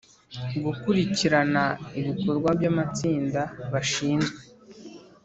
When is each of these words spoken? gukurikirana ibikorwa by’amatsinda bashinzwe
gukurikirana 0.65 1.63
ibikorwa 1.99 2.49
by’amatsinda 2.57 3.41
bashinzwe 3.71 4.39